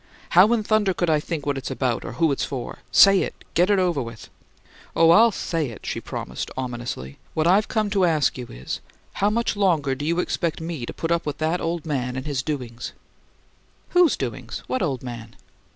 [0.31, 2.79] "How in thunder could I think what it's about, or who it's for?
[2.91, 4.01] SAY it, and get it over!"
[4.95, 7.19] "Oh, I'll 'say' it," she promised, ominously.
[7.35, 8.79] "What I've come to ask you is,
[9.13, 12.25] How much longer do you expect me to put up with that old man and
[12.25, 12.93] his doings?"
[13.89, 14.63] "Whose doings?
[14.65, 15.35] What old man?"